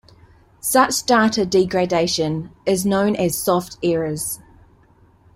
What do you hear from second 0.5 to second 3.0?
Such data degradation is